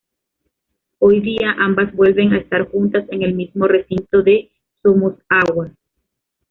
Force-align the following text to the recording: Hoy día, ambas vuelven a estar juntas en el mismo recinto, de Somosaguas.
Hoy 0.97 1.19
día, 1.19 1.51
ambas 1.59 1.93
vuelven 1.93 2.33
a 2.33 2.39
estar 2.39 2.67
juntas 2.71 3.05
en 3.11 3.21
el 3.21 3.35
mismo 3.35 3.67
recinto, 3.67 4.23
de 4.23 4.49
Somosaguas. 4.81 5.73